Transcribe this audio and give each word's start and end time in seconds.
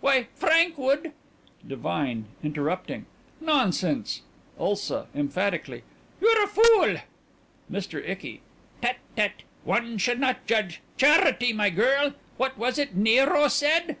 Why 0.00 0.28
Frank 0.36 0.78
would 0.78 1.10
DIVINE: 1.66 2.26
(Interrupting) 2.44 3.06
Nonsense! 3.40 4.22
ULSA: 4.56 5.08
(Emphatically) 5.16 5.82
You're 6.20 6.44
a 6.44 6.46
fool! 6.46 6.94
MR. 7.68 8.08
ICKY: 8.08 8.40
Tut 8.82 8.98
tut!... 9.16 9.32
One 9.64 9.98
should 9.98 10.20
not 10.20 10.46
judge... 10.46 10.80
Charity, 10.96 11.52
my 11.52 11.70
girl. 11.70 12.14
What 12.36 12.56
was 12.56 12.78
it 12.78 12.94
Nero 12.94 13.48
said? 13.48 13.96